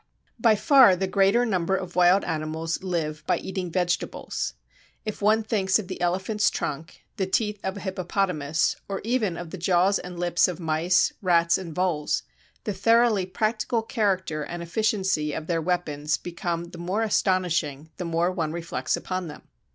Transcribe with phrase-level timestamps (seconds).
[0.39, 4.55] By far the greater number of wild animals live by eating vegetables.
[5.05, 9.51] If one thinks of the elephant's trunk, the teeth of a hippopotamus, or even of
[9.51, 12.23] the jaws and lips of mice, rats, and voles,
[12.63, 18.31] the thoroughly practical character and efficiency of their weapons become the more astonishing the more
[18.31, 19.43] one reflects upon them.